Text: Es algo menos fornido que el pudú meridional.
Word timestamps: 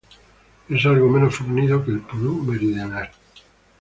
Es 0.67 0.83
algo 0.87 1.09
menos 1.09 1.35
fornido 1.35 1.85
que 1.85 1.91
el 1.91 1.99
pudú 1.99 2.41
meridional. 2.41 3.11